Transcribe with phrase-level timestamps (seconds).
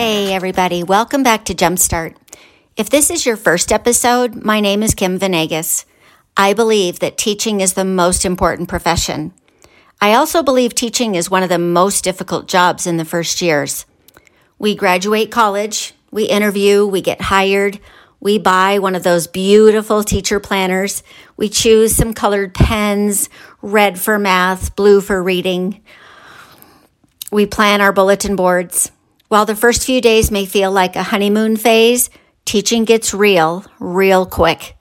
[0.00, 2.14] Hey, everybody, welcome back to Jumpstart.
[2.76, 5.86] If this is your first episode, my name is Kim Venegas.
[6.36, 9.32] I believe that teaching is the most important profession.
[10.00, 13.86] I also believe teaching is one of the most difficult jobs in the first years.
[14.56, 17.80] We graduate college, we interview, we get hired,
[18.20, 21.02] we buy one of those beautiful teacher planners,
[21.36, 23.28] we choose some colored pens,
[23.62, 25.82] red for math, blue for reading.
[27.32, 28.92] We plan our bulletin boards.
[29.28, 32.08] While the first few days may feel like a honeymoon phase,
[32.46, 34.74] teaching gets real, real quick.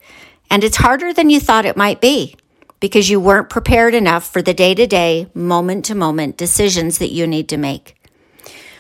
[0.49, 2.37] And it's harder than you thought it might be
[2.79, 7.11] because you weren't prepared enough for the day to day, moment to moment decisions that
[7.11, 7.95] you need to make.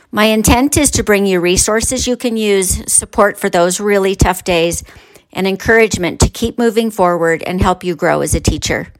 [0.09, 4.45] My intent is to bring you resources you can use, support for those really tough
[4.45, 4.85] days,
[5.33, 8.93] and encouragement to keep moving forward and help you grow as a teacher.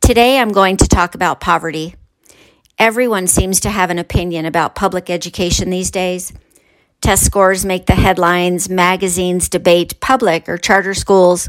[0.00, 1.96] Today, I'm going to talk about poverty.
[2.78, 6.34] Everyone seems to have an opinion about public education these days.
[7.00, 11.48] Test scores make the headlines, magazines debate public or charter schools.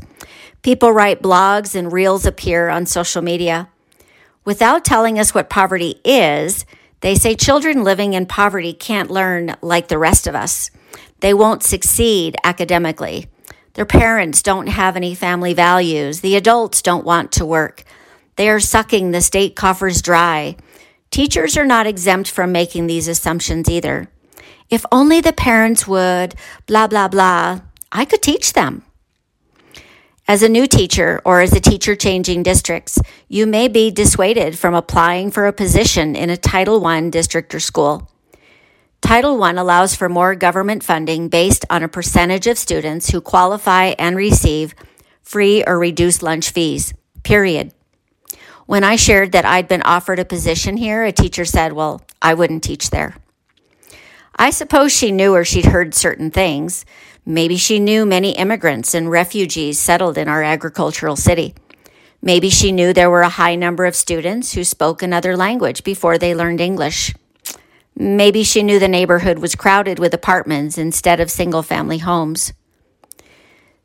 [0.62, 3.68] People write blogs and reels appear on social media.
[4.46, 6.66] Without telling us what poverty is,
[7.02, 10.72] they say children living in poverty can't learn like the rest of us.
[11.20, 13.28] They won't succeed academically.
[13.74, 16.22] Their parents don't have any family values.
[16.22, 17.84] The adults don't want to work.
[18.38, 20.56] They are sucking the state coffers dry.
[21.12, 24.10] Teachers are not exempt from making these assumptions either.
[24.70, 28.84] If only the parents would, blah, blah, blah, I could teach them.
[30.28, 34.74] As a new teacher or as a teacher changing districts, you may be dissuaded from
[34.74, 38.12] applying for a position in a Title I district or school.
[39.02, 43.94] Title I allows for more government funding based on a percentage of students who qualify
[43.98, 44.76] and receive
[45.22, 47.72] free or reduced lunch fees, period.
[48.68, 52.34] When I shared that I'd been offered a position here, a teacher said, Well, I
[52.34, 53.16] wouldn't teach there.
[54.36, 56.86] I suppose she knew or she'd heard certain things.
[57.26, 61.56] Maybe she knew many immigrants and refugees settled in our agricultural city.
[62.22, 66.18] Maybe she knew there were a high number of students who spoke another language before
[66.18, 67.16] they learned English.
[67.96, 72.52] Maybe she knew the neighborhood was crowded with apartments instead of single family homes.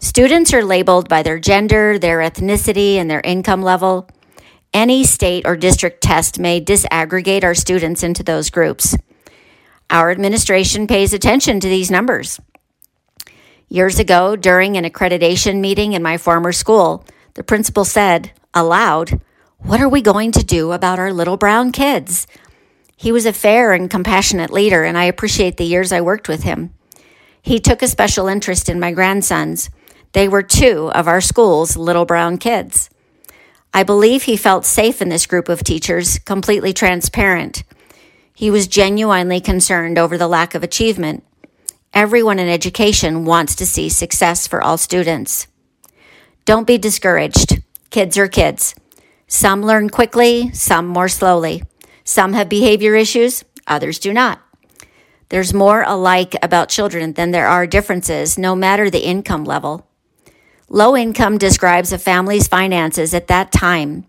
[0.00, 4.08] Students are labeled by their gender, their ethnicity, and their income level.
[4.74, 8.96] Any state or district test may disaggregate our students into those groups.
[9.90, 12.40] Our administration pays attention to these numbers.
[13.68, 19.20] Years ago, during an accreditation meeting in my former school, the principal said, aloud,
[19.58, 22.26] What are we going to do about our little brown kids?
[22.96, 26.44] He was a fair and compassionate leader, and I appreciate the years I worked with
[26.44, 26.72] him.
[27.42, 29.68] He took a special interest in my grandsons.
[30.12, 32.88] They were two of our school's little brown kids.
[33.74, 37.64] I believe he felt safe in this group of teachers, completely transparent.
[38.34, 41.24] He was genuinely concerned over the lack of achievement.
[41.94, 45.46] Everyone in education wants to see success for all students.
[46.44, 47.62] Don't be discouraged.
[47.90, 48.74] Kids are kids.
[49.26, 51.62] Some learn quickly, some more slowly.
[52.04, 54.40] Some have behavior issues, others do not.
[55.30, 59.86] There's more alike about children than there are differences, no matter the income level.
[60.74, 64.06] Low income describes a family's finances at that time.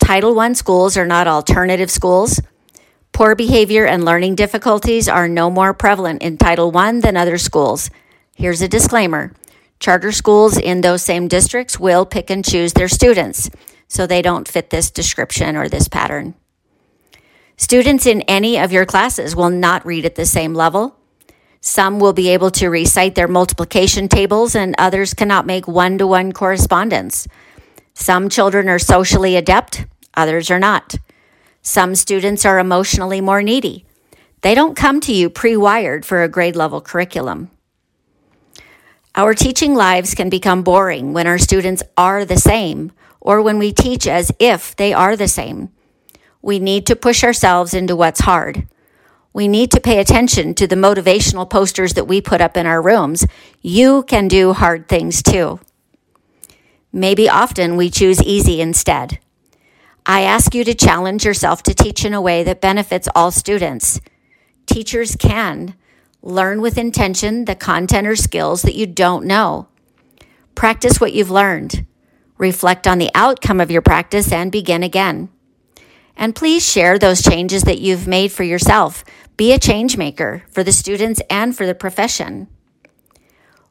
[0.00, 2.40] Title I schools are not alternative schools.
[3.12, 7.90] Poor behavior and learning difficulties are no more prevalent in Title I than other schools.
[8.34, 9.34] Here's a disclaimer
[9.78, 13.48] charter schools in those same districts will pick and choose their students,
[13.86, 16.34] so they don't fit this description or this pattern.
[17.56, 20.96] Students in any of your classes will not read at the same level.
[21.66, 26.06] Some will be able to recite their multiplication tables, and others cannot make one to
[26.06, 27.26] one correspondence.
[27.94, 30.96] Some children are socially adept, others are not.
[31.62, 33.86] Some students are emotionally more needy.
[34.42, 37.50] They don't come to you pre wired for a grade level curriculum.
[39.14, 42.92] Our teaching lives can become boring when our students are the same
[43.22, 45.70] or when we teach as if they are the same.
[46.42, 48.68] We need to push ourselves into what's hard.
[49.34, 52.80] We need to pay attention to the motivational posters that we put up in our
[52.80, 53.26] rooms.
[53.60, 55.58] You can do hard things too.
[56.92, 59.18] Maybe often we choose easy instead.
[60.06, 64.00] I ask you to challenge yourself to teach in a way that benefits all students.
[64.66, 65.74] Teachers can
[66.22, 69.66] learn with intention the content or skills that you don't know.
[70.54, 71.84] Practice what you've learned.
[72.38, 75.28] Reflect on the outcome of your practice and begin again.
[76.16, 79.04] And please share those changes that you've made for yourself.
[79.36, 82.48] Be a change maker for the students and for the profession.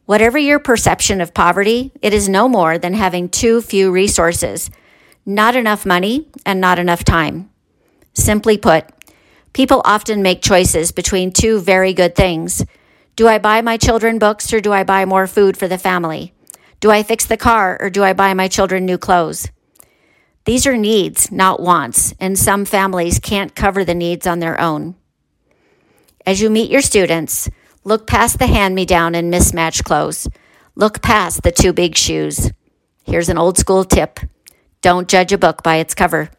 [0.06, 4.70] Whatever your perception of poverty, it is no more than having too few resources
[5.26, 7.50] not enough money, and not enough time.
[8.14, 8.86] Simply put,
[9.54, 12.66] People often make choices between two very good things.
[13.16, 16.34] Do I buy my children books or do I buy more food for the family?
[16.80, 19.48] Do I fix the car or do I buy my children new clothes?
[20.46, 24.96] These are needs, not wants, and some families can't cover the needs on their own.
[26.26, 27.50] As you meet your students,
[27.86, 30.28] look past the hand me down and mismatched clothes.
[30.76, 32.52] Look past the too big shoes.
[33.06, 34.20] Here's an old school tip
[34.82, 36.30] don't judge a book by its cover.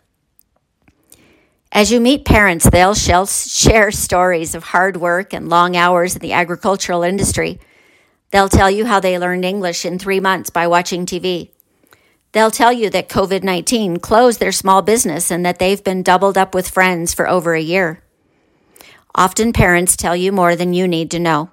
[1.72, 6.34] As you meet parents, they'll share stories of hard work and long hours in the
[6.34, 7.58] agricultural industry.
[8.30, 11.53] They'll tell you how they learned English in three months by watching TV.
[12.34, 16.36] They'll tell you that COVID 19 closed their small business and that they've been doubled
[16.36, 18.02] up with friends for over a year.
[19.14, 21.50] Often parents tell you more than you need to know.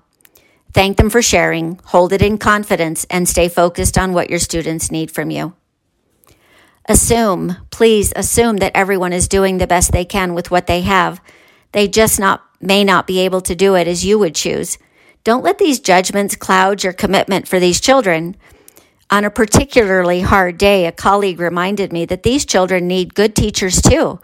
[0.73, 4.89] Thank them for sharing, hold it in confidence, and stay focused on what your students
[4.89, 5.53] need from you.
[6.85, 11.21] Assume, please assume that everyone is doing the best they can with what they have.
[11.73, 14.79] They just not may not be able to do it as you would choose.
[15.23, 18.35] Don't let these judgments cloud your commitment for these children.
[19.11, 23.81] On a particularly hard day, a colleague reminded me that these children need good teachers
[23.81, 24.21] too.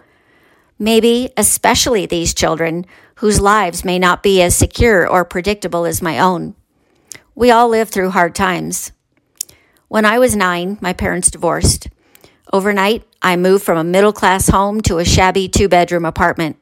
[0.80, 2.86] Maybe especially these children
[3.16, 6.56] whose lives may not be as secure or predictable as my own.
[7.36, 8.94] We all live through hard times.
[9.90, 11.90] When I was nine, my parents divorced.
[12.54, 16.56] Overnight, I moved from a middle class home to a shabby two bedroom apartment.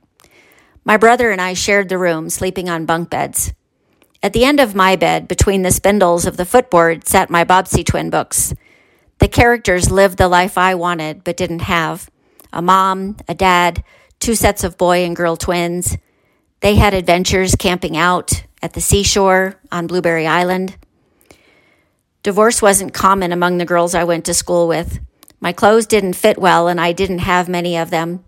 [0.83, 3.54] My brother and I shared the room, sleeping on bunk beds.
[4.25, 7.86] At the end of my bed, between the spindles of the footboard, sat my Bobbsey
[7.86, 8.56] twin books.
[9.19, 12.10] The characters lived the life I wanted but didn't have
[12.51, 13.83] a mom, a dad,
[14.19, 15.95] two sets of boy and girl twins.
[16.62, 20.75] They had adventures camping out at the seashore on Blueberry Island.
[22.24, 24.98] Divorce wasn't common among the girls I went to school with.
[25.39, 28.24] My clothes didn't fit well, and I didn't have many of them.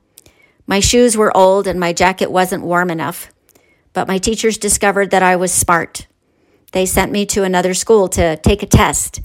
[0.68, 3.32] My shoes were old, and my jacket wasn't warm enough.
[3.98, 6.06] But my teachers discovered that I was smart.
[6.72, 9.22] They sent me to another school to take a test.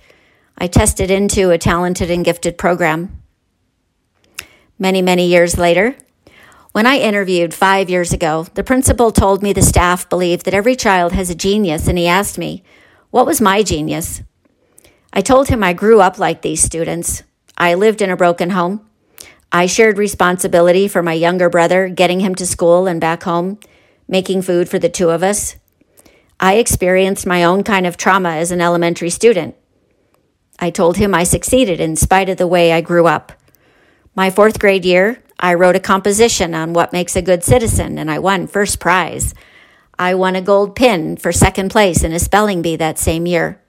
[0.56, 3.20] I tested into a talented and gifted program.
[4.78, 5.94] Many, many years later,
[6.72, 10.74] when I interviewed five years ago, the principal told me the staff believed that every
[10.74, 12.62] child has a genius, and he asked me,
[13.10, 14.22] What was my genius?
[15.12, 17.24] I told him I grew up like these students.
[17.58, 18.88] I lived in a broken home.
[19.52, 23.58] I shared responsibility for my younger brother, getting him to school and back home,
[24.12, 25.56] making food for the two of us.
[26.38, 29.56] I experienced my own kind of trauma as an elementary student.
[30.58, 33.32] I told him I succeeded in spite of the way I grew up.
[34.14, 38.10] My fourth grade year, I wrote a composition on what makes a good citizen, and
[38.10, 39.34] I won first prize.
[39.98, 43.62] I won a gold pin for second place in a spelling bee that same year.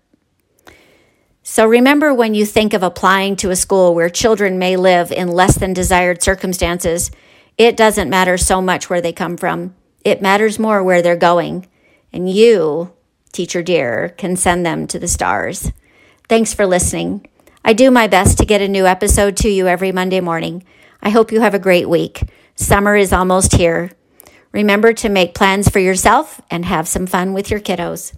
[1.42, 5.30] So remember when you think of applying to a school where children may live in
[5.30, 7.12] less than desired circumstances,
[7.58, 9.74] it doesn't matter so much where they come from.
[10.04, 11.68] It matters more where they're going.
[12.12, 12.94] And you,
[13.32, 15.72] teacher dear, can send them to the stars.
[16.30, 17.28] Thanks for listening.
[17.66, 20.64] I do my best to get a new episode to you every Monday morning.
[21.02, 22.24] I hope you have a great week.
[22.56, 23.92] Summer is almost here.
[24.52, 28.14] Remember to make plans for yourself and have some fun with your kiddos.